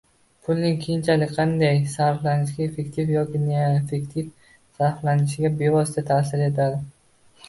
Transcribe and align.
pulning 0.45 0.77
keyinchalik 0.83 1.33
qanday 1.33 1.75
sarflanishiga, 1.95 2.65
effektiv 2.71 3.11
yoki 3.15 3.41
noeffektiv 3.41 4.31
sarflanishiga 4.79 5.53
bevosita 5.61 6.05
taʼsir 6.09 6.43
etadi. 6.47 6.81